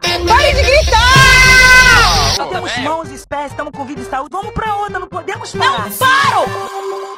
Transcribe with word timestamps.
Pare 0.00 0.54
de 0.54 0.62
gritar! 0.62 2.36
Nós 2.38 2.48
temos 2.50 2.78
mãos 2.78 3.08
e 3.08 3.26
pés, 3.26 3.50
estamos 3.50 3.72
com 3.72 3.84
vida 3.84 4.00
e 4.00 4.04
saúde. 4.04 4.30
Vamos 4.32 4.52
pra 4.52 4.76
outra, 4.76 4.98
não 4.98 5.08
podemos 5.08 5.52
parar. 5.52 5.88
Não 5.88 5.96
paro! 5.96 7.16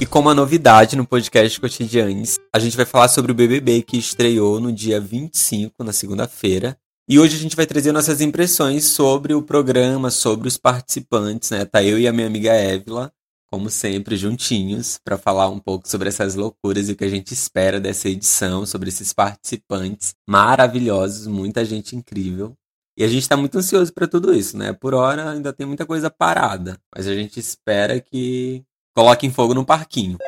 E 0.00 0.06
como 0.06 0.30
a 0.30 0.34
novidade 0.34 0.96
no 0.96 1.06
podcast 1.06 1.60
Cotidianes, 1.60 2.38
a 2.54 2.58
gente 2.58 2.76
vai 2.76 2.86
falar 2.86 3.08
sobre 3.08 3.32
o 3.32 3.34
BBB 3.34 3.82
que 3.82 3.98
estreou 3.98 4.60
no 4.60 4.72
dia 4.72 5.00
25, 5.00 5.82
na 5.82 5.92
segunda-feira. 5.92 6.76
E 7.08 7.18
hoje 7.18 7.36
a 7.36 7.38
gente 7.38 7.56
vai 7.56 7.66
trazer 7.66 7.90
nossas 7.90 8.20
impressões 8.20 8.84
sobre 8.84 9.34
o 9.34 9.42
programa, 9.42 10.10
sobre 10.10 10.46
os 10.46 10.56
participantes, 10.56 11.50
né? 11.50 11.64
Tá 11.64 11.82
eu 11.82 11.98
e 11.98 12.06
a 12.06 12.12
minha 12.12 12.26
amiga 12.26 12.52
Évila, 12.52 13.10
como 13.50 13.70
sempre, 13.70 14.16
juntinhos, 14.16 14.98
para 15.02 15.16
falar 15.16 15.48
um 15.48 15.58
pouco 15.58 15.88
sobre 15.88 16.08
essas 16.08 16.34
loucuras 16.34 16.88
e 16.88 16.92
o 16.92 16.96
que 16.96 17.04
a 17.04 17.08
gente 17.08 17.32
espera 17.32 17.80
dessa 17.80 18.08
edição, 18.08 18.66
sobre 18.66 18.88
esses 18.88 19.12
participantes 19.12 20.14
maravilhosos, 20.28 21.26
muita 21.26 21.64
gente 21.64 21.96
incrível. 21.96 22.54
E 22.96 23.04
a 23.04 23.08
gente 23.08 23.22
está 23.22 23.36
muito 23.36 23.56
ansioso 23.56 23.92
para 23.92 24.08
tudo 24.08 24.34
isso, 24.34 24.56
né? 24.56 24.72
Por 24.72 24.92
hora 24.92 25.30
ainda 25.30 25.52
tem 25.52 25.66
muita 25.66 25.86
coisa 25.86 26.10
parada, 26.10 26.78
mas 26.94 27.06
a 27.06 27.14
gente 27.14 27.38
espera 27.38 28.00
que 28.00 28.64
coloquem 28.94 29.30
fogo 29.30 29.54
no 29.54 29.64
parquinho. 29.64 30.18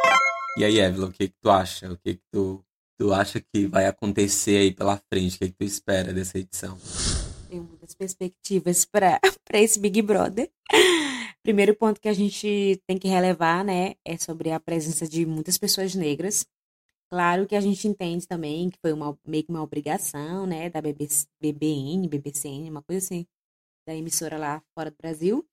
E 0.56 0.64
aí, 0.64 0.78
Evelyn, 0.78 1.08
o 1.08 1.12
que, 1.12 1.28
que 1.28 1.34
tu 1.42 1.50
acha? 1.50 1.92
O 1.92 1.96
que, 1.96 2.14
que 2.14 2.22
tu, 2.32 2.64
tu 2.98 3.12
acha 3.12 3.40
que 3.40 3.66
vai 3.66 3.86
acontecer 3.86 4.56
aí 4.56 4.72
pela 4.72 5.00
frente? 5.12 5.36
O 5.36 5.38
que, 5.40 5.48
que 5.48 5.56
tu 5.58 5.64
espera 5.64 6.12
dessa 6.12 6.38
edição? 6.38 6.78
Tenho 7.48 7.64
muitas 7.64 7.94
perspectivas 7.94 8.84
para 8.84 9.20
esse 9.54 9.80
Big 9.80 10.00
Brother. 10.00 10.48
Primeiro 11.42 11.74
ponto 11.74 12.00
que 12.00 12.08
a 12.08 12.12
gente 12.12 12.80
tem 12.86 12.98
que 12.98 13.08
relevar, 13.08 13.64
né, 13.64 13.94
é 14.04 14.16
sobre 14.18 14.50
a 14.50 14.60
presença 14.60 15.08
de 15.08 15.24
muitas 15.24 15.56
pessoas 15.56 15.94
negras. 15.94 16.46
Claro 17.10 17.46
que 17.46 17.56
a 17.56 17.60
gente 17.60 17.88
entende 17.88 18.26
também 18.26 18.70
que 18.70 18.78
foi 18.80 18.92
uma, 18.92 19.18
meio 19.26 19.44
que 19.44 19.50
uma 19.50 19.62
obrigação, 19.62 20.46
né, 20.46 20.70
da 20.70 20.80
BBN, 20.80 22.08
BBCN, 22.08 22.70
uma 22.70 22.82
coisa 22.82 23.04
assim, 23.04 23.26
da 23.86 23.94
emissora 23.94 24.38
lá 24.38 24.62
fora 24.74 24.90
do 24.90 24.96
Brasil. 24.96 25.44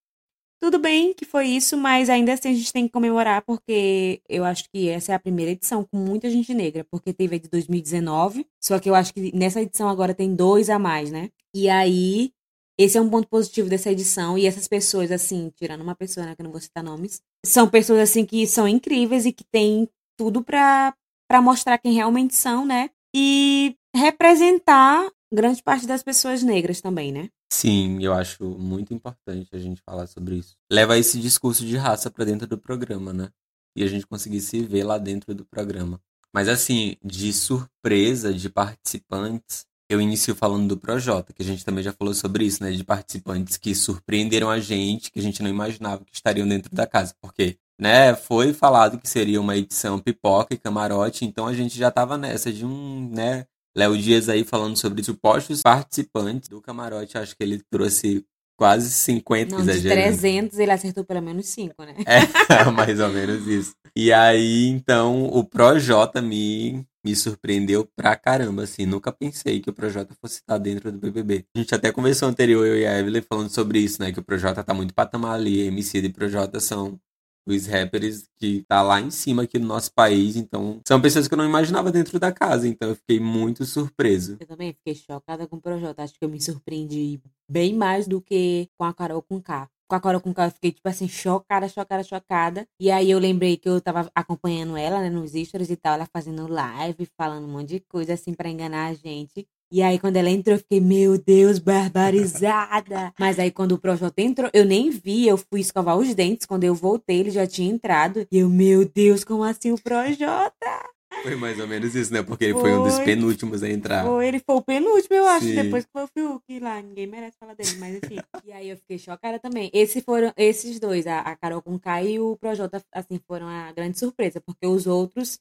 Tudo 0.60 0.80
bem 0.80 1.14
que 1.14 1.24
foi 1.24 1.48
isso, 1.48 1.78
mas 1.78 2.10
ainda 2.10 2.34
assim 2.34 2.50
a 2.50 2.54
gente 2.54 2.74
tem 2.74 2.88
que 2.88 2.92
comemorar, 2.92 3.44
porque 3.44 4.22
eu 4.28 4.44
acho 4.44 4.68
que 4.72 4.90
essa 4.90 5.12
é 5.12 5.16
a 5.16 5.20
primeira 5.20 5.52
edição 5.52 5.84
com 5.84 5.98
muita 5.98 6.30
gente 6.32 6.52
negra, 6.54 6.84
porque 6.84 7.14
teve 7.14 7.36
a 7.36 7.40
de 7.40 7.48
2019, 7.48 8.46
só 8.60 8.80
que 8.80 8.90
eu 8.90 8.96
acho 8.96 9.14
que 9.14 9.32
nessa 9.36 9.62
edição 9.62 9.88
agora 9.88 10.16
tem 10.16 10.36
dois 10.36 10.70
a 10.72 10.80
mais, 10.80 11.12
né? 11.12 11.30
E 11.54 11.70
aí, 11.70 12.32
esse 12.78 12.97
é 12.97 13.02
um 13.02 13.09
ponto 13.09 13.28
positivo 13.28 13.70
dessa 13.70 13.92
edição, 13.92 14.38
e 14.38 14.45
essas 14.45 14.67
pessoas, 14.67 15.11
assim, 15.11 15.52
tirando 15.56 15.81
uma 15.81 15.95
pessoa, 15.95 16.25
né, 16.25 16.36
que 16.36 16.42
eu 16.42 16.45
não 16.45 16.52
vou 16.52 16.61
citar 16.61 16.83
nomes, 16.83 17.22
são 17.45 17.67
pessoas, 17.67 18.00
assim, 18.00 18.25
que 18.25 18.45
são 18.45 18.67
incríveis 18.67 19.25
e 19.25 19.31
que 19.31 19.44
têm 19.44 19.89
tudo 20.17 20.44
pra, 20.44 20.94
mostrar 21.42 21.78
quem 21.78 21.94
realmente 21.94 22.36
são, 22.36 22.66
né? 22.66 22.89
E 23.16 23.75
representar 23.95 25.09
grande 25.33 25.61
parte 25.61 25.86
das 25.86 26.03
pessoas 26.03 26.44
negras 26.44 26.81
também, 26.81 27.11
né? 27.11 27.30
Sim, 27.52 28.02
eu 28.02 28.14
acho 28.14 28.44
muito 28.44 28.94
importante 28.94 29.50
a 29.53 29.59
gente 29.59 29.81
falar 29.81 30.08
sobre 30.08 30.36
isso. 30.36 30.55
Leva 30.72 30.98
esse 30.98 31.20
discurso 31.20 31.66
de 31.66 31.78
raça 31.78 32.11
para 32.11 32.25
dentro 32.25 32.48
do 32.48 32.58
programa, 32.58 33.14
né? 33.14 33.30
E 33.75 33.83
a 33.83 33.88
gente 33.88 34.05
conseguir 34.05 34.42
se 34.42 34.61
ver 34.61 34.83
lá 34.83 34.98
dentro 34.98 35.33
do 35.33 35.45
programa. 35.45 36.00
Mas 36.33 36.48
assim, 36.48 36.98
de 37.03 37.31
surpresa 37.31 38.33
de 38.33 38.50
participantes, 38.50 39.66
eu 39.90 40.02
inicio 40.02 40.36
falando 40.36 40.68
do 40.68 40.78
Projota, 40.78 41.34
que 41.34 41.42
a 41.42 41.46
gente 41.46 41.64
também 41.64 41.84
já 41.84 41.94
falou 41.94 42.14
sobre 42.14 42.46
isso, 42.46 42.64
né? 42.64 42.72
De 42.72 42.84
participantes 42.84 43.58
que 43.58 43.74
surpreenderam 43.74 44.50
a 44.50 44.60
gente, 44.60 45.12
que 45.12 45.20
a 45.20 45.22
gente 45.22 45.42
não 45.42 45.50
imaginava 45.50 46.04
que 46.04 46.14
estariam 46.14 46.48
dentro 46.48 46.74
da 46.76 46.86
casa. 46.86 47.16
Porque, 47.22 47.58
né, 47.80 48.16
foi 48.16 48.54
falado 48.54 49.00
que 49.00 49.10
seria 49.10 49.40
uma 49.40 49.56
edição 49.56 50.00
pipoca 50.00 50.54
e 50.54 50.58
camarote, 50.58 51.26
então 51.26 51.48
a 51.48 51.54
gente 51.54 51.78
já 51.78 51.90
tava 51.90 52.18
nessa 52.18 52.52
de 52.52 52.66
um, 52.66 53.10
né, 53.14 53.46
Léo 53.76 53.98
Dias 53.98 54.28
aí 54.28 54.44
falando 54.44 54.76
sobre 54.76 55.04
supostos 55.04 55.62
participantes 55.62 56.50
do 56.50 56.60
camarote. 56.60 57.18
Acho 57.18 57.38
que 57.38 57.44
ele 57.44 57.62
trouxe 57.70 58.26
quase 58.58 58.90
50, 58.90 59.56
Não, 59.56 59.64
de 59.64 59.70
exagerando. 59.70 60.18
300 60.18 60.60
ele 60.60 60.72
acertou 60.72 61.06
pelo 61.06 61.22
menos 61.22 61.46
5, 61.46 61.76
né? 61.84 61.96
É, 62.08 62.66
mais 62.72 63.00
ou 63.00 63.10
menos 63.10 63.46
isso. 63.48 63.76
E 63.95 64.11
aí, 64.11 64.66
então, 64.66 65.26
o 65.26 65.44
Projota 65.44 66.22
me, 66.22 66.84
me 67.08 67.16
surpreendeu 67.16 67.88
pra 67.95 68.16
caramba, 68.16 68.64
assim. 68.64 68.86
Nunca 68.86 69.12
pensei 69.12 69.62
que 69.62 69.70
o 69.70 69.73
Projota 69.73 70.14
fosse 70.20 70.40
estar 70.40 70.58
dentro 70.58 70.92
do 70.92 71.00
BBB. 71.00 71.45
A 71.56 71.60
gente 71.60 71.73
até 71.73 71.92
conversou 71.92 72.28
anterior, 72.28 72.66
eu 72.68 72.78
e 72.78 72.86
a 72.86 73.00
Evelyn, 73.00 73.22
falando 73.22 73.50
sobre 73.50 73.80
isso, 73.80 74.02
né? 74.02 74.12
Que 74.12 74.20
o 74.20 74.23
Projota 74.23 74.64
tá 74.64 74.73
muito 74.73 74.94
patamar 74.94 75.36
ali. 75.36 75.62
MC 75.62 76.00
e 76.00 76.10
Projota 76.10 76.60
são 76.60 77.00
os 77.48 77.66
rappers 77.66 78.28
que 78.36 78.66
tá 78.67 78.82
lá 78.82 79.00
em 79.00 79.10
cima 79.10 79.44
aqui 79.44 79.58
no 79.58 79.66
nosso 79.66 79.94
país. 79.94 80.36
Então, 80.36 80.82
são 80.86 81.00
pessoas 81.00 81.30
que 81.30 81.34
eu 81.34 81.38
não 81.38 81.46
imaginava 81.46 81.92
dentro 81.92 82.20
da 82.20 82.32
casa. 82.32 82.67
Então, 82.67 82.90
eu 82.90 82.96
fiquei 82.96 83.22
muito 83.22 83.66
surpreso. 83.66 84.36
Eu 84.40 84.48
também 84.48 84.73
fiquei 84.73 84.96
chocada 84.96 85.48
com 85.48 85.56
o 85.56 85.62
Projota. 85.62 86.04
Acho 86.04 86.14
que 86.14 86.26
eu 86.26 86.30
me 86.30 86.42
surpreendi 86.42 87.22
bem 87.50 87.73
mais 87.73 88.06
do 88.06 88.22
que 88.22 88.67
com 88.78 88.84
a 88.84 88.94
Carol 88.94 89.22
com 89.22 89.42
K. 89.42 89.70
Com 89.87 89.95
a 89.95 90.02
Carol 90.02 90.20
com 90.21 90.33
eu 90.37 90.52
fiquei, 90.52 90.71
tipo 90.71 90.87
assim, 90.89 91.08
chocada, 91.08 91.67
chocada, 91.70 92.03
chocada. 92.03 92.67
E 92.80 92.92
aí 92.92 93.09
eu 93.09 93.20
lembrei 93.20 93.58
que 93.58 93.70
eu 93.70 93.80
tava 93.80 94.11
acompanhando 94.14 94.75
ela, 94.75 95.02
né, 95.02 95.09
nos 95.09 95.31
stories 95.31 95.70
e 95.70 95.75
tal, 95.77 95.93
ela 95.93 96.05
fazendo 96.11 96.48
live, 96.48 97.08
falando 97.17 97.45
um 97.45 97.52
monte 97.52 97.70
de 97.70 97.80
coisa, 97.80 98.14
assim, 98.14 98.33
pra 98.33 98.49
enganar 98.49 98.87
a 98.87 98.93
gente. 98.93 99.48
E 99.70 99.81
aí, 99.81 99.99
quando 99.99 100.15
ela 100.15 100.30
entrou, 100.30 100.55
eu 100.55 100.59
fiquei, 100.59 100.80
meu 100.80 101.17
Deus, 101.17 101.59
barbarizada. 101.59 103.14
Mas 103.20 103.37
aí, 103.37 103.52
quando 103.52 103.73
o 103.73 103.77
Projota 103.77 104.21
entrou, 104.21 104.49
eu 104.53 104.64
nem 104.64 104.89
vi, 104.89 105.27
eu 105.27 105.37
fui 105.37 105.59
escovar 105.59 105.98
os 105.98 106.15
dentes. 106.15 106.45
Quando 106.45 106.64
eu 106.64 106.73
voltei, 106.73 107.19
ele 107.19 107.31
já 107.31 107.45
tinha 107.45 107.69
entrado. 107.69 108.25
E 108.31 108.39
eu, 108.39 108.49
meu 108.49 108.87
Deus, 108.87 109.25
como 109.25 109.43
assim 109.43 109.71
o 109.73 109.81
Projota? 109.81 110.97
Foi 111.23 111.36
mais 111.36 111.60
ou 111.60 111.68
menos 111.68 111.95
isso, 111.95 112.14
né? 112.14 112.22
Porque 112.22 112.45
ele 112.45 112.54
foi, 112.54 112.73
um 112.73 112.84
dos 112.84 112.95
Foi. 112.95 113.06
penúltimos 113.06 113.64
a 113.64 113.70
entrar. 113.70 114.06
Foi, 114.06 114.28
ele 114.28 114.40
foi 114.40 114.56
o 114.56 114.62
penúltimo, 114.62 115.16
eu 115.16 115.28
acho. 115.28 115.45
Sim. 115.45 115.56
Depois 115.56 115.86
que 115.86 115.92
foi 115.92 116.04
o 116.04 116.08
Fiuk 116.08 116.60
lá. 116.60 116.82
Ninguém 116.82 117.08
merece 117.08 117.38
falar 117.40 117.54
dele, 117.54 117.76
mas 117.80 117.95
enfim. 117.95 118.18
e 118.45 118.52
aí 118.52 118.70
eu 118.70 118.78
fiquei 118.78 119.00
chocada 119.00 119.40
também. 119.40 119.70
Esses 119.73 120.04
foram, 120.04 120.34
esses 120.38 120.80
dois, 120.80 121.08
a, 121.08 121.20
a 121.20 121.36
Carol 121.36 121.62
com 121.62 121.80
K 121.80 122.04
e 122.04 122.20
o 122.20 122.36
Projota, 122.38 122.82
assim, 122.94 123.20
foram 123.28 123.48
a 123.48 123.72
grande 123.72 123.98
surpresa. 123.98 124.42
Porque 124.42 124.67
os 124.67 124.86
outros 124.86 125.40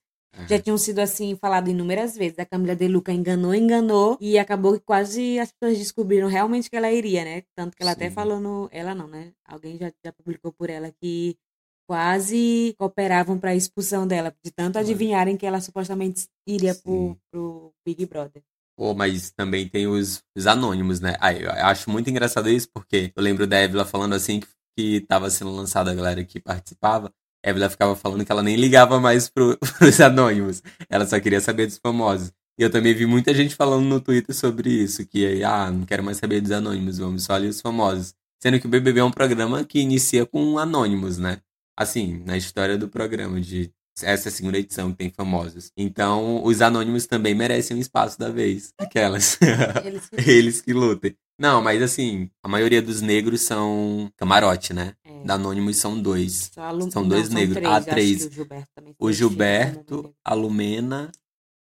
já 0.48 0.58
tinham 0.60 0.76
sido 0.76 0.98
assim 0.98 1.34
falado 1.36 1.68
inúmeras 1.70 2.16
vezes. 2.16 2.38
A 2.38 2.44
Camila 2.44 2.76
De 2.76 2.86
Luca 2.88 3.12
enganou, 3.12 3.54
enganou 3.54 4.18
e 4.20 4.38
acabou 4.38 4.74
que 4.74 4.84
quase 4.84 5.38
as 5.38 5.50
pessoas 5.52 5.78
descobriram 5.78 6.28
realmente 6.28 6.68
que 6.68 6.76
ela 6.76 6.92
iria, 6.92 7.24
né? 7.24 7.42
Tanto 7.56 7.76
que 7.76 7.82
ela 7.82 7.92
até 7.92 8.08
Sim. 8.08 8.14
falou 8.14 8.38
no, 8.38 8.68
ela 8.70 8.94
não, 8.94 9.08
né? 9.08 9.32
Alguém 9.46 9.78
já, 9.78 9.90
já 10.04 10.12
publicou 10.12 10.52
por 10.52 10.68
ela 10.68 10.92
que 11.00 11.36
quase 11.86 12.74
cooperavam 12.78 13.38
para 13.38 13.50
a 13.50 13.54
expulsão 13.54 14.06
dela, 14.06 14.34
de 14.44 14.50
tanto 14.50 14.78
adivinharem 14.78 15.36
que 15.36 15.46
ela 15.46 15.60
supostamente 15.60 16.26
iria 16.46 16.74
pro, 16.74 17.16
pro 17.30 17.72
Big 17.86 18.04
Brother. 18.06 18.42
Pô, 18.76 18.92
mas 18.94 19.30
também 19.30 19.68
tem 19.68 19.86
os, 19.86 20.22
os 20.36 20.46
anônimos, 20.46 21.00
né? 21.00 21.16
Ah, 21.18 21.32
eu 21.32 21.50
acho 21.50 21.88
muito 21.90 22.10
engraçado 22.10 22.50
isso, 22.50 22.68
porque 22.72 23.10
eu 23.16 23.22
lembro 23.22 23.46
da 23.46 23.56
Évila 23.56 23.86
falando 23.86 24.14
assim 24.14 24.40
que, 24.40 24.48
que 24.76 25.00
tava 25.00 25.30
sendo 25.30 25.50
lançada 25.50 25.90
a 25.90 25.94
galera 25.94 26.22
que 26.22 26.38
participava. 26.38 27.10
A 27.44 27.48
Évila 27.48 27.70
ficava 27.70 27.96
falando 27.96 28.24
que 28.24 28.30
ela 28.30 28.42
nem 28.42 28.56
ligava 28.56 29.00
mais 29.00 29.30
pro, 29.30 29.56
pros 29.78 30.00
anônimos. 30.00 30.62
Ela 30.90 31.06
só 31.06 31.18
queria 31.18 31.40
saber 31.40 31.66
dos 31.66 31.78
famosos. 31.78 32.32
E 32.58 32.62
eu 32.62 32.70
também 32.70 32.94
vi 32.94 33.06
muita 33.06 33.32
gente 33.34 33.54
falando 33.54 33.84
no 33.84 34.00
Twitter 34.00 34.34
sobre 34.34 34.70
isso, 34.70 35.06
que 35.06 35.42
ah, 35.42 35.70
não 35.70 35.86
quero 35.86 36.02
mais 36.02 36.18
saber 36.18 36.40
dos 36.40 36.50
anônimos, 36.50 36.98
vamos 36.98 37.24
só 37.24 37.34
ali 37.34 37.48
os 37.48 37.60
famosos. 37.60 38.14
Sendo 38.42 38.60
que 38.60 38.66
o 38.66 38.70
BBB 38.70 39.00
é 39.00 39.04
um 39.04 39.10
programa 39.10 39.64
que 39.64 39.78
inicia 39.80 40.26
com 40.26 40.58
anônimos, 40.58 41.16
né? 41.18 41.40
Assim, 41.76 42.22
na 42.24 42.36
história 42.36 42.78
do 42.78 42.88
programa, 42.88 43.40
de 43.40 43.70
essa 44.02 44.28
é 44.28 44.30
a 44.30 44.32
segunda 44.32 44.58
edição 44.58 44.90
que 44.90 44.98
tem 44.98 45.10
famosos. 45.10 45.70
Então, 45.76 46.44
os 46.44 46.60
anônimos 46.60 47.06
também 47.06 47.34
merecem 47.34 47.76
um 47.76 47.80
espaço 47.80 48.18
da 48.18 48.28
vez. 48.28 48.72
Aquelas. 48.78 49.38
Eles 49.84 50.08
Eles 50.26 50.60
que 50.60 50.72
lutem. 50.72 51.16
Não, 51.38 51.62
mas 51.62 51.82
assim, 51.82 52.30
a 52.42 52.48
maioria 52.48 52.80
dos 52.80 53.00
negros 53.02 53.42
são 53.42 54.10
camarote, 54.16 54.72
né? 54.72 54.94
É. 55.04 55.22
Da 55.24 55.34
Anônimos 55.34 55.76
são 55.76 56.00
dois. 56.00 56.50
A 56.56 56.70
São 56.90 57.02
não, 57.02 57.08
dois 57.08 57.28
negros. 57.28 57.56
três, 57.58 57.72
Ah, 57.74 57.80
três. 57.80 58.24
O 58.26 58.30
Gilberto 58.30 58.70
O 58.98 59.12
Gilberto, 59.12 60.14
a 60.24 60.34
Lumena 60.34 61.10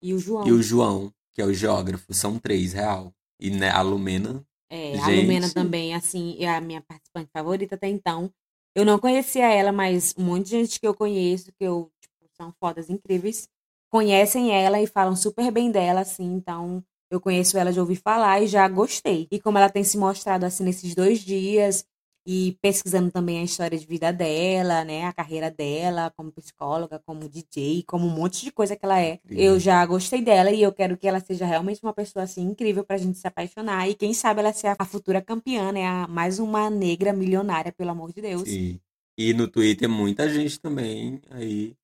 E 0.02 0.14
o 0.14 0.20
João. 0.20 0.48
e 0.48 0.52
o 0.52 0.62
João, 0.62 1.14
que 1.34 1.42
é 1.42 1.46
o 1.46 1.54
geógrafo. 1.54 2.14
São 2.14 2.38
três, 2.38 2.74
real. 2.74 3.14
E 3.40 3.50
né, 3.50 3.70
a 3.70 3.82
Lumena. 3.82 4.44
É, 4.70 4.98
a 5.00 5.06
Gente. 5.06 5.22
Lumena 5.22 5.50
também, 5.50 5.94
assim, 5.96 6.36
é 6.40 6.50
a 6.50 6.60
minha 6.62 6.82
participante 6.82 7.30
favorita 7.34 7.76
até 7.76 7.88
então. 7.88 8.32
Eu 8.76 8.86
não 8.86 8.98
conhecia 9.00 9.48
ela, 9.54 9.72
mas 9.72 10.14
um 10.18 10.24
monte 10.24 10.46
de 10.46 10.52
gente 10.52 10.80
que 10.80 10.88
eu 10.88 10.94
conheço, 10.94 11.52
que 11.52 11.64
eu, 11.64 11.92
tipo, 12.00 12.16
são 12.38 12.54
fodas 12.60 12.90
incríveis, 12.90 13.48
conhecem 13.90 14.52
ela 14.52 14.80
e 14.82 14.88
falam 14.88 15.16
super 15.16 15.52
bem 15.52 15.70
dela, 15.72 16.02
assim, 16.02 16.24
então 16.34 16.84
eu 17.10 17.20
conheço 17.20 17.58
ela 17.58 17.74
de 17.74 17.80
ouvir 17.80 17.98
falar 17.98 18.42
e 18.42 18.48
já 18.48 18.66
gostei. 18.70 19.28
E 19.30 19.40
como 19.42 19.58
ela 19.58 19.70
tem 19.70 19.84
se 19.84 19.98
mostrado, 19.98 20.46
assim, 20.46 20.64
nesses 20.64 20.96
dois 20.96 21.20
dias, 21.20 21.86
e 22.26 22.58
pesquisando 22.62 23.12
também 23.12 23.40
a 23.40 23.44
história 23.44 23.78
de 23.78 23.86
vida 23.86 24.12
dela, 24.14 24.84
né, 24.86 25.06
a 25.06 25.14
carreira 25.14 25.50
dela 25.50 26.12
como 26.16 26.32
psicóloga, 26.32 27.00
como 27.06 27.28
DJ, 27.28 27.84
como 27.88 28.06
um 28.06 28.10
monte 28.10 28.44
de 28.44 28.52
coisa 28.52 28.76
que 28.76 28.86
ela 28.86 29.00
é. 29.02 29.14
Incrível. 29.26 29.44
Eu 29.54 29.60
já 29.60 29.86
gostei 29.86 30.22
dela 30.22 30.52
e 30.52 30.62
eu 30.62 30.72
quero 30.72 30.98
que 30.98 31.08
ela 31.08 31.20
seja 31.20 31.46
realmente 31.46 31.82
uma 31.82 31.94
pessoa 31.94 32.24
assim 32.24 32.44
incrível 32.44 32.84
pra 32.84 32.98
gente 32.98 33.18
se 33.18 33.28
apaixonar 33.28 33.90
e 33.90 33.96
quem 33.96 34.14
sabe 34.14 34.40
ela 34.42 34.54
ser 34.54 34.68
a- 34.78 34.86
futura 34.86 35.22
campeã, 35.22 35.72
né, 35.72 35.86
a- 35.86 36.08
mais 36.08 36.38
uma 36.40 36.70
negra 36.70 37.14
milionária, 37.14 37.72
pelo 37.72 37.92
amor 37.92 38.12
de 38.14 38.22
Deus. 38.22 38.44
E, 38.48 38.80
e 39.18 39.34
no 39.34 39.48
Twitter 39.48 39.90
muita 39.90 40.30
gente 40.30 40.60
também 40.60 41.22
aí 41.30 41.76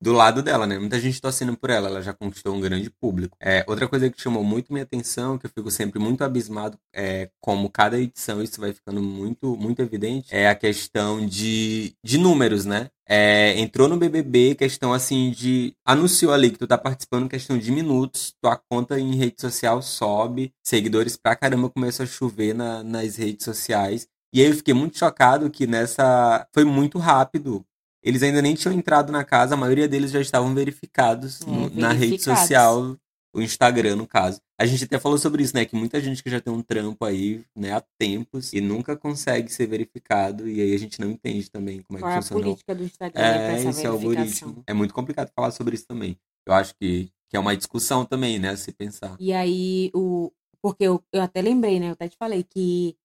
do 0.00 0.12
lado 0.12 0.42
dela, 0.42 0.66
né? 0.66 0.78
Muita 0.78 0.98
gente 1.00 1.20
torcendo 1.20 1.56
por 1.56 1.70
ela, 1.70 1.88
ela 1.88 2.02
já 2.02 2.12
conquistou 2.12 2.54
um 2.54 2.60
grande 2.60 2.90
público. 2.90 3.36
É, 3.40 3.64
outra 3.66 3.88
coisa 3.88 4.08
que 4.08 4.20
chamou 4.20 4.44
muito 4.44 4.72
minha 4.72 4.84
atenção, 4.84 5.36
que 5.36 5.46
eu 5.46 5.50
fico 5.50 5.70
sempre 5.70 5.98
muito 5.98 6.22
abismado, 6.22 6.78
é 6.94 7.30
como 7.40 7.68
cada 7.70 7.98
edição 7.98 8.42
isso 8.42 8.60
vai 8.60 8.72
ficando 8.72 9.02
muito, 9.02 9.56
muito 9.56 9.82
evidente, 9.82 10.28
é 10.34 10.48
a 10.48 10.54
questão 10.54 11.24
de, 11.26 11.94
de 12.04 12.18
números, 12.18 12.64
né? 12.64 12.90
É, 13.10 13.58
entrou 13.58 13.88
no 13.88 13.96
BBB, 13.96 14.54
questão 14.54 14.92
assim 14.92 15.30
de. 15.30 15.74
Anunciou 15.82 16.32
ali 16.32 16.50
que 16.50 16.58
tu 16.58 16.66
tá 16.66 16.76
participando, 16.76 17.28
questão 17.28 17.58
de 17.58 17.72
minutos, 17.72 18.34
tua 18.40 18.60
conta 18.70 19.00
em 19.00 19.14
rede 19.16 19.40
social 19.40 19.80
sobe, 19.80 20.52
seguidores 20.62 21.16
pra 21.16 21.34
caramba 21.34 21.70
começam 21.70 22.04
a 22.04 22.06
chover 22.06 22.54
na, 22.54 22.84
nas 22.84 23.16
redes 23.16 23.44
sociais. 23.46 24.06
E 24.30 24.42
aí 24.42 24.48
eu 24.48 24.54
fiquei 24.54 24.74
muito 24.74 24.98
chocado 24.98 25.50
que 25.50 25.66
nessa. 25.66 26.46
Foi 26.52 26.64
muito 26.64 26.98
rápido. 26.98 27.64
Eles 28.02 28.22
ainda 28.22 28.40
nem 28.40 28.54
tinham 28.54 28.72
entrado 28.74 29.10
na 29.12 29.24
casa, 29.24 29.54
a 29.54 29.56
maioria 29.56 29.88
deles 29.88 30.10
já 30.10 30.20
estavam 30.20 30.54
verificados 30.54 31.40
É, 31.42 31.46
no- 31.46 31.70
na 31.70 31.88
rede 31.92 32.10
verificados. 32.10 32.40
social, 32.42 32.96
o 33.34 33.40
Instagram, 33.42 33.96
no 33.96 34.06
caso. 34.06 34.40
A 34.60 34.66
gente 34.66 34.84
até 34.84 34.98
falou 34.98 35.18
sobre 35.18 35.42
isso, 35.42 35.54
né? 35.54 35.64
Que 35.64 35.76
muita 35.76 36.00
gente 36.00 36.22
que 36.22 36.30
já 36.30 36.40
tem 36.40 36.52
um 36.52 36.62
trampo 36.62 37.04
aí, 37.04 37.44
né, 37.56 37.72
há 37.72 37.82
tempos, 37.98 38.52
e 38.52 38.60
nunca 38.60 38.96
consegue 38.96 39.52
ser 39.52 39.66
verificado, 39.66 40.48
e 40.48 40.60
aí 40.60 40.74
a 40.74 40.78
gente 40.78 41.00
não 41.00 41.10
entende 41.10 41.50
também 41.50 41.82
como 41.82 41.98
é 41.98 42.02
Qual 42.02 42.10
que 42.10 42.16
é 42.16 42.18
a 42.18 42.22
funciona. 42.22 42.40
o- 42.40 42.44
política 42.44 42.74
do 42.74 42.84
Instagram 42.84 43.20
É, 43.22 43.34
esse 43.36 43.68
é 43.68 43.72
verificação? 43.72 43.90
algoritmo. 43.92 44.62
É 44.66 44.72
muito 44.74 44.94
complicado 44.94 45.30
falar 45.34 45.50
sobre 45.50 45.74
isso 45.74 45.86
também. 45.86 46.16
Eu 46.46 46.54
acho 46.54 46.74
que, 46.76 47.10
que 47.28 47.36
é 47.36 47.40
uma 47.40 47.56
discussão 47.56 48.04
também, 48.04 48.38
né, 48.38 48.50
a 48.50 48.56
se 48.56 48.72
pensar. 48.72 49.16
E 49.20 49.32
aí, 49.32 49.90
o... 49.94 50.32
porque 50.62 50.84
eu, 50.84 51.02
eu 51.12 51.22
até 51.22 51.40
lembrei, 51.42 51.78
né? 51.78 51.88
Eu 51.88 51.92
até 51.92 52.08
te 52.08 52.16
falei 52.16 52.42
que 52.42 52.96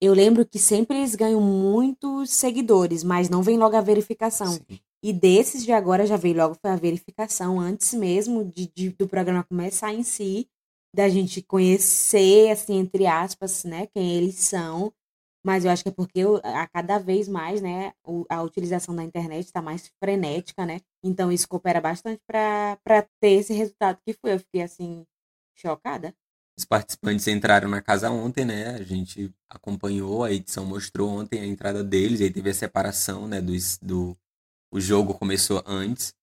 eu 0.00 0.12
lembro 0.14 0.44
que 0.46 0.58
sempre 0.58 0.98
eles 0.98 1.14
ganham 1.14 1.40
muitos 1.40 2.30
seguidores, 2.30 3.02
mas 3.02 3.28
não 3.28 3.42
vem 3.42 3.58
logo 3.58 3.76
a 3.76 3.80
verificação. 3.80 4.52
Sim. 4.52 4.80
E 5.02 5.12
desses 5.12 5.64
de 5.64 5.72
agora 5.72 6.06
já 6.06 6.16
veio 6.16 6.36
logo 6.36 6.54
foi 6.60 6.70
a 6.70 6.76
verificação, 6.76 7.60
antes 7.60 7.94
mesmo 7.94 8.44
de, 8.44 8.66
de- 8.74 8.90
do 8.90 9.08
programa 9.08 9.44
começar 9.44 9.92
em 9.92 10.02
si, 10.02 10.48
da 10.94 11.08
gente 11.08 11.42
conhecer, 11.42 12.50
assim, 12.50 12.74
entre 12.78 13.06
aspas, 13.06 13.64
né, 13.64 13.86
quem 13.88 14.12
eles 14.16 14.36
são. 14.36 14.92
Mas 15.44 15.64
eu 15.64 15.70
acho 15.70 15.82
que 15.84 15.88
é 15.90 15.92
porque 15.92 16.24
o- 16.24 16.40
a 16.42 16.66
cada 16.66 16.98
vez 16.98 17.28
mais, 17.28 17.60
né, 17.62 17.92
a 18.28 18.42
utilização 18.42 18.94
da 18.96 19.04
internet 19.04 19.44
está 19.46 19.62
mais 19.62 19.92
frenética, 20.02 20.66
né? 20.66 20.80
Então 21.04 21.30
isso 21.30 21.46
coopera 21.48 21.80
bastante 21.80 22.20
para 22.26 22.76
ter 23.20 23.30
esse 23.40 23.52
resultado 23.54 24.00
que 24.04 24.12
foi. 24.12 24.34
Eu 24.34 24.40
fiquei, 24.40 24.62
assim, 24.62 25.06
chocada. 25.54 26.14
Os 26.58 26.64
participantes 26.64 27.26
entraram 27.28 27.68
na 27.68 27.82
casa 27.82 28.10
ontem, 28.10 28.44
né? 28.44 28.76
A 28.76 28.82
gente 28.82 29.30
acompanhou, 29.48 30.24
a 30.24 30.32
edição 30.32 30.64
mostrou 30.64 31.10
ontem 31.10 31.40
a 31.40 31.46
entrada 31.46 31.84
deles, 31.84 32.20
aí 32.20 32.30
teve 32.30 32.48
a 32.48 32.54
separação, 32.54 33.28
né? 33.28 33.42
Do, 33.42 33.52
do, 33.82 34.16
o 34.72 34.80
jogo 34.80 35.12
começou 35.12 35.62
antes, 35.66 36.14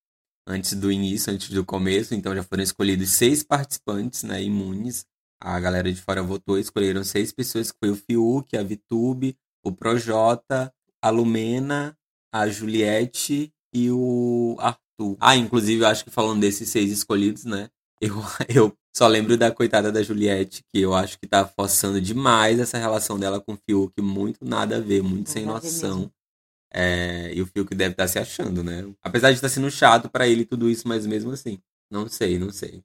antes 0.47 0.73
do 0.73 0.91
início, 0.91 1.31
antes 1.31 1.49
do 1.49 1.63
começo, 1.63 2.15
então 2.15 2.35
já 2.35 2.41
foram 2.41 2.63
escolhidos 2.63 3.11
seis 3.11 3.43
participantes, 3.43 4.23
né? 4.23 4.41
Imunes. 4.41 5.05
A 5.39 5.59
galera 5.59 5.91
de 5.91 6.01
fora 6.01 6.23
votou, 6.23 6.57
escolheram 6.57 7.03
seis 7.03 7.31
pessoas, 7.31 7.71
que 7.71 7.77
foi 7.77 7.89
o 7.91 7.95
Fiuk, 7.95 8.57
a 8.57 8.63
Vitube, 8.63 9.37
o 9.63 9.71
Projota, 9.71 10.73
a 11.01 11.09
Lumena, 11.09 11.95
a 12.33 12.47
Juliette 12.47 13.53
e 13.73 13.91
o 13.91 14.55
Arthur. 14.59 15.17
Ah, 15.19 15.35
inclusive, 15.35 15.83
eu 15.83 15.87
acho 15.87 16.03
que 16.03 16.09
falando 16.09 16.41
desses 16.41 16.69
seis 16.69 16.91
escolhidos, 16.91 17.45
né? 17.45 17.69
Eu, 18.03 18.15
eu 18.49 18.77
só 18.95 19.07
lembro 19.07 19.37
da 19.37 19.51
coitada 19.51 19.91
da 19.91 20.03
Juliette, 20.03 20.63
que 20.71 20.79
eu 20.81 20.93
acho 20.93 21.19
que 21.19 21.27
tá 21.27 21.45
forçando 21.47 21.99
demais 21.99 22.59
essa 22.59 22.77
relação 22.77 23.17
dela 23.19 23.41
com 23.41 23.53
o 23.53 23.57
Fiuk, 23.57 24.01
muito 24.01 24.45
nada 24.45 24.77
a 24.77 24.79
ver, 24.79 25.01
muito 25.01 25.29
sem 25.29 25.45
noção. 25.45 26.11
É, 26.73 27.31
e 27.33 27.41
o 27.41 27.45
Fiuk 27.47 27.73
deve 27.75 27.91
estar 27.93 28.07
se 28.07 28.19
achando, 28.19 28.63
né? 28.63 28.85
Apesar 29.01 29.29
de 29.31 29.35
estar 29.37 29.49
sendo 29.49 29.69
chato 29.71 30.09
pra 30.09 30.27
ele 30.27 30.45
tudo 30.45 30.69
isso, 30.69 30.87
mas 30.87 31.05
mesmo 31.05 31.31
assim, 31.31 31.59
não 31.91 32.07
sei, 32.09 32.39
não 32.39 32.51
sei. 32.51 32.83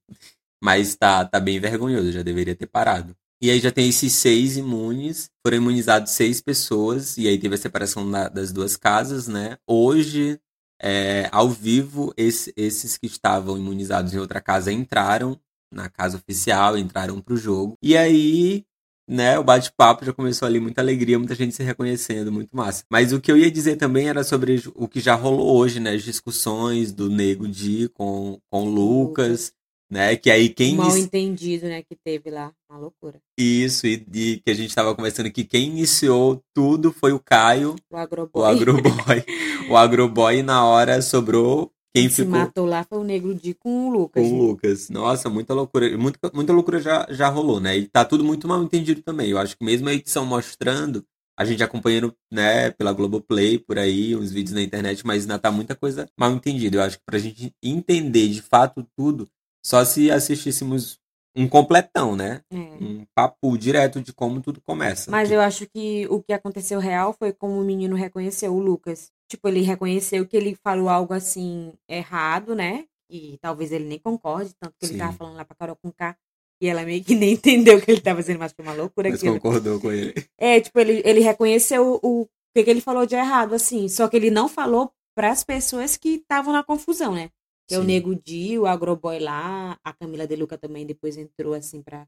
Mas 0.63 0.97
tá, 0.97 1.25
tá 1.25 1.39
bem 1.41 1.61
vergonhoso, 1.61 2.13
já 2.13 2.23
deveria 2.23 2.55
ter 2.57 2.67
parado. 2.67 3.17
E 3.41 3.51
aí 3.51 3.61
já 3.61 3.71
tem 3.71 3.89
esses 3.89 4.13
seis 4.15 4.57
imunes, 4.57 5.31
foram 5.47 5.59
imunizados 5.59 6.13
seis 6.13 6.41
pessoas, 6.41 7.17
e 7.17 7.29
aí 7.29 7.39
teve 7.39 7.55
a 7.55 7.59
separação 7.59 8.11
da- 8.11 8.29
das 8.29 8.53
duas 8.53 8.77
casas, 8.77 9.29
né? 9.29 9.57
Hoje, 9.67 10.41
é, 10.83 11.29
ao 11.33 11.49
vivo, 11.49 12.13
esse- 12.17 12.53
esses 12.57 12.99
que 12.99 13.07
estavam 13.07 13.57
imunizados 13.57 14.13
em 14.13 14.19
outra 14.19 14.41
casa 14.41 14.73
entraram 14.73 15.39
na 15.73 15.89
casa 15.89 16.17
oficial, 16.17 16.77
entraram 16.77 17.21
pro 17.21 17.37
jogo. 17.37 17.75
E 17.83 17.97
aí, 17.97 18.65
né, 19.09 19.39
o 19.39 19.45
bate-papo 19.45 20.05
já 20.05 20.13
começou 20.13 20.47
ali, 20.47 20.61
muita 20.61 20.81
alegria, 20.81 21.19
muita 21.19 21.35
gente 21.35 21.55
se 21.55 21.63
reconhecendo, 21.63 22.31
muito 22.33 22.55
massa. 22.55 22.85
Mas 22.91 23.13
o 23.13 23.21
que 23.21 23.31
eu 23.33 23.37
ia 23.37 23.51
dizer 23.51 23.77
também 23.77 24.09
era 24.09 24.23
sobre 24.23 24.63
o 24.75 24.87
que 24.87 25.01
já 25.01 25.15
rolou 25.15 25.57
hoje, 25.57 25.81
né? 25.81 25.95
As 25.95 26.03
discussões 26.03 26.93
do 26.93 27.09
Nego 27.09 27.49
Di 27.49 27.89
com, 27.95 28.39
com 28.51 28.65
o 28.65 28.71
Lucas, 28.71 29.53
né? 29.91 30.15
Que 30.17 30.31
aí 30.31 30.51
quem 30.51 30.77
mal 30.77 30.97
entendido, 30.97 31.67
né, 31.67 31.83
que 31.83 31.97
teve 31.97 32.31
lá. 32.31 32.53
Uma 32.71 32.79
loucura. 32.79 33.19
Isso, 33.39 33.87
e, 33.87 34.05
e 34.13 34.41
que 34.45 34.51
a 34.51 34.55
gente 34.55 34.75
tava 34.75 34.95
conversando 34.95 35.31
que 35.31 35.45
quem 35.45 35.69
iniciou 35.69 36.43
tudo 36.55 36.93
foi 36.93 37.13
o 37.13 37.19
Caio, 37.21 37.77
O 37.91 37.97
agroboy. 37.97 38.43
o 38.43 38.45
agroboy. 38.45 39.25
o 39.71 39.77
agroboy 39.77 40.43
na 40.43 40.65
hora 40.67 41.01
sobrou 41.01 41.73
quem 41.95 42.09
se 42.09 42.17
ficou 42.17 42.39
matou 42.39 42.67
lá 42.67 42.85
foi 42.85 42.99
o 42.99 43.05
Negro 43.05 43.35
Di 43.35 43.55
com 43.55 43.89
o 43.89 43.91
Lucas. 43.91 44.23
com 44.23 44.33
o 44.33 44.47
Lucas. 44.47 44.91
Nossa, 44.91 45.29
muita 45.29 45.55
loucura. 45.55 45.97
Muita, 45.97 46.31
muita 46.33 46.53
loucura 46.53 46.81
já, 46.81 47.07
já 47.11 47.29
rolou, 47.29 47.61
né? 47.61 47.77
E 47.77 47.87
tá 47.87 48.05
tudo 48.05 48.25
muito 48.25 48.47
mal 48.47 48.63
entendido 48.63 49.03
também. 49.03 49.31
Eu 49.31 49.39
acho 49.39 49.57
que 49.57 49.65
mesmo 49.65 49.89
a 49.89 49.95
edição 49.95 50.25
mostrando, 50.25 51.05
a 51.39 51.45
gente 51.45 51.63
acompanhando, 51.63 52.15
né, 52.31 52.71
pela 52.73 52.93
Globoplay, 52.93 53.59
por 53.59 53.79
aí, 53.79 54.15
uns 54.17 54.33
vídeos 54.33 54.55
na 54.55 54.63
internet, 54.63 55.07
mas 55.07 55.23
ainda 55.23 55.39
tá 55.39 55.51
muita 55.51 55.75
coisa 55.75 56.09
mal 56.19 56.33
entendida. 56.33 56.77
Eu 56.77 56.83
acho 56.83 56.99
que 56.99 57.05
pra 57.07 57.19
gente 57.19 57.55
entender 57.63 58.29
de 58.29 58.43
fato 58.43 58.87
tudo, 58.97 59.29
só 59.65 59.85
se 59.85 60.11
assistíssemos 60.11 60.99
um 61.37 61.49
completão, 61.49 62.17
né? 62.17 62.43
É. 62.51 62.57
Um 62.57 63.07
papo 63.15 63.57
direto 63.57 64.03
de 64.03 64.13
como 64.13 64.41
tudo 64.41 64.61
começa. 64.61 65.11
Mas 65.11 65.31
eu 65.31 65.41
acho 65.41 65.69
que 65.69 66.07
o 66.11 66.21
que 66.21 66.33
aconteceu 66.33 66.81
real 66.81 67.15
foi 67.17 67.33
como 67.33 67.61
o 67.61 67.65
menino 67.65 67.95
reconheceu 67.95 68.53
o 68.53 68.61
Lucas. 68.61 69.13
Tipo, 69.29 69.49
ele 69.49 69.61
reconheceu 69.61 70.27
que 70.27 70.37
ele 70.37 70.55
falou 70.55 70.89
algo 70.89 71.13
assim 71.13 71.73
errado, 71.89 72.55
né? 72.55 72.87
E 73.11 73.39
talvez 73.39 73.73
ele 73.73 73.85
nem 73.85 73.99
concorde, 73.99 74.55
tanto 74.59 74.75
que 74.79 74.87
Sim. 74.87 74.95
ele 74.95 75.03
tava 75.03 75.13
falando 75.13 75.37
lá 75.37 75.45
pra 75.45 75.57
Carol 75.57 75.77
com 75.77 75.93
K. 75.93 76.17
E 76.61 76.67
ela 76.67 76.83
meio 76.85 77.05
que 77.05 77.15
nem 77.15 77.35
entendeu 77.35 77.79
o 77.79 77.81
que 77.83 77.91
ele 77.91 78.01
tava 78.01 78.21
dizendo, 78.21 78.39
mas 78.39 78.53
foi 78.53 78.65
uma 78.65 78.75
loucura 78.75 79.11
Mas 79.11 79.19
aquilo. 79.21 79.35
concordou 79.35 79.81
com 79.81 79.93
ele. 79.93 80.15
É, 80.39 80.61
tipo, 80.61 80.79
ele, 80.79 81.03
ele 81.05 81.21
reconheceu 81.21 82.01
o, 82.03 82.23
o 82.23 82.29
que, 82.55 82.65
que 82.65 82.71
ele 82.71 82.81
falou 82.81 83.07
de 83.07 83.15
errado, 83.15 83.55
assim. 83.55 83.89
Só 83.89 84.09
que 84.09 84.17
ele 84.17 84.31
não 84.31 84.49
falou 84.49 84.93
pras 85.15 85.45
pessoas 85.45 85.97
que 85.97 86.17
estavam 86.17 86.53
na 86.53 86.65
confusão, 86.65 87.15
né? 87.15 87.31
Que 87.69 87.75
é 87.75 87.79
o. 87.79 87.85
Nego 87.85 88.15
Di, 88.15 88.59
o 88.59 88.67
Agroboy 88.67 89.19
lá, 89.19 89.79
a 89.85 89.93
Camila 89.93 90.27
De 90.27 90.37
Luca 90.37 90.57
também 90.57 90.87
depois 90.87 91.17
entrou, 91.17 91.55
assim, 91.55 91.83
pra, 91.83 92.07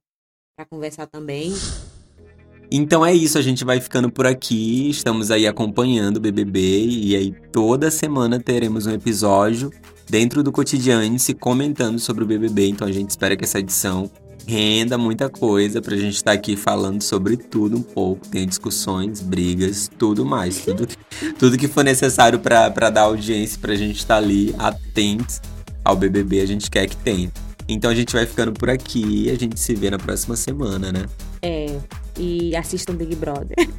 pra 0.57 0.65
conversar 0.65 1.07
também. 1.07 1.53
Então 2.73 3.05
é 3.05 3.13
isso, 3.13 3.37
a 3.37 3.43
gente 3.43 3.65
vai 3.65 3.81
ficando 3.81 4.11
por 4.11 4.27
aqui. 4.27 4.89
Estamos 4.89 5.31
aí 5.31 5.47
acompanhando 5.47 6.19
o 6.19 6.21
BBB 6.21 6.87
e 6.87 7.17
aí 7.17 7.35
toda 7.50 7.91
semana 7.91 8.39
teremos 8.39 8.87
um 8.87 8.93
episódio 8.93 9.73
dentro 10.09 10.43
do 10.43 10.53
cotidiano 10.53 11.19
se 11.19 11.35
comentando 11.35 11.99
sobre 11.99 12.23
o 12.23 12.27
BBB. 12.27 12.69
Então 12.69 12.87
a 12.87 12.93
gente 12.93 13.11
espera 13.11 13.37
que 13.37 13.45
essa 13.45 13.59
edição 13.59 14.09
renda 14.47 14.97
muita 14.97 15.29
coisa 15.29 15.83
pra 15.83 15.97
gente 15.97 16.15
estar 16.15 16.33
aqui 16.33 16.57
falando 16.57 17.03
sobre 17.03 17.37
tudo 17.37 17.77
um 17.77 17.83
pouco. 17.83 18.29
Tem 18.29 18.47
discussões, 18.47 19.21
brigas, 19.21 19.91
tudo 19.99 20.25
mais. 20.25 20.65
Tudo, 20.65 20.87
tudo 21.39 21.59
que 21.59 21.67
for 21.67 21.83
necessário 21.83 22.39
pra 22.39 22.69
dar 22.69 23.03
audiência 23.03 23.59
pra 23.61 23.75
gente 23.75 23.99
estar 23.99 24.17
ali 24.17 24.55
atentos 24.59 25.41
ao 25.85 25.97
BBB, 25.97 26.41
a 26.41 26.47
gente 26.47 26.71
quer 26.71 26.87
que 26.89 26.97
tenha. 26.97 27.31
Então 27.69 27.91
a 27.91 27.95
gente 27.95 28.12
vai 28.12 28.27
ficando 28.27 28.53
por 28.53 28.69
aqui 28.69 29.25
e 29.27 29.31
a 29.31 29.35
gente 29.35 29.59
se 29.59 29.75
vê 29.75 29.91
na 29.91 29.99
próxima 29.99 30.35
semana, 30.37 30.91
né? 30.91 31.07
É, 31.43 31.79
e 32.19 32.55
assistam 32.57 32.95
Big 32.95 33.14
Brother. 33.17 33.57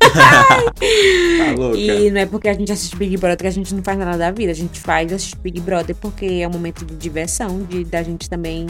Tá 0.81 1.53
louca? 1.57 1.77
E 1.77 2.09
não 2.11 2.21
é 2.21 2.25
porque 2.25 2.49
a 2.49 2.53
gente 2.53 2.71
assiste 2.71 2.95
Big 2.95 3.15
Brother 3.17 3.37
que 3.37 3.47
a 3.47 3.51
gente 3.51 3.73
não 3.73 3.83
faz 3.83 3.97
nada 3.97 4.17
da 4.17 4.31
vida. 4.31 4.51
A 4.51 4.55
gente 4.55 4.79
faz 4.79 5.11
assistir 5.13 5.37
Big 5.37 5.59
Brother 5.61 5.95
porque 5.95 6.25
é 6.25 6.47
um 6.47 6.51
momento 6.51 6.83
de 6.85 6.95
diversão, 6.95 7.63
de 7.63 7.83
da 7.83 8.03
gente 8.03 8.29
também 8.29 8.67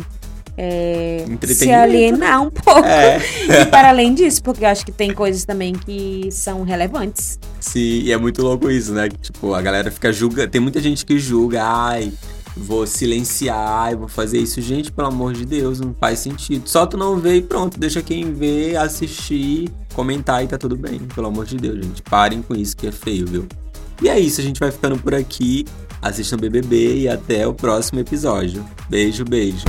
é, 0.57 1.25
se 1.47 1.71
alienar 1.71 2.43
um 2.43 2.51
pouco. 2.51 2.85
É, 2.85 3.19
E 3.61 3.65
para 3.65 3.89
além 3.89 4.13
disso, 4.13 4.43
porque 4.43 4.63
eu 4.63 4.69
acho 4.69 4.85
que 4.85 4.91
tem 4.91 5.13
coisas 5.13 5.45
também 5.45 5.73
que 5.73 6.29
são 6.31 6.63
relevantes. 6.63 7.39
sim, 7.59 8.01
e 8.03 8.11
é 8.11 8.17
muito 8.17 8.41
louco 8.41 8.69
isso, 8.69 8.93
né? 8.93 9.09
Tipo, 9.09 9.53
a 9.53 9.61
galera 9.61 9.89
fica 9.89 10.11
julga. 10.11 10.47
Tem 10.47 10.61
muita 10.61 10.79
gente 10.81 11.05
que 11.05 11.17
julga, 11.17 11.63
ai, 11.63 12.11
vou 12.55 12.85
silenciar, 12.85 13.57
ai, 13.57 13.95
vou 13.95 14.07
fazer 14.07 14.39
isso. 14.39 14.61
Gente, 14.61 14.91
pelo 14.91 15.07
amor 15.07 15.33
de 15.33 15.45
Deus, 15.45 15.79
não 15.79 15.93
faz 15.93 16.19
sentido. 16.19 16.67
Só 16.67 16.85
tu 16.85 16.97
não 16.97 17.17
vê 17.17 17.37
e 17.37 17.41
pronto, 17.41 17.79
deixa 17.79 18.01
quem 18.01 18.33
vê, 18.33 18.75
assistir, 18.75 19.69
comentar 19.93 20.43
e 20.43 20.47
tá 20.47 20.57
tudo 20.57 20.75
bem. 20.75 20.99
Pelo 20.99 21.27
amor 21.27 21.45
de 21.45 21.57
Deus, 21.57 21.83
gente. 21.83 22.01
Parem 22.01 22.41
com 22.41 22.55
isso 22.55 22.75
que 22.75 22.87
é 22.87 22.91
feio, 22.91 23.25
viu? 23.25 23.47
E 24.01 24.09
é 24.09 24.19
isso, 24.19 24.41
a 24.41 24.43
gente 24.43 24.59
vai 24.59 24.71
ficando 24.71 24.97
por 24.97 25.13
aqui. 25.13 25.65
Assistam 26.01 26.37
BBB 26.37 27.01
e 27.01 27.07
até 27.07 27.45
o 27.45 27.53
próximo 27.53 27.99
episódio. 27.99 28.65
Beijo, 28.89 29.23
beijo. 29.23 29.65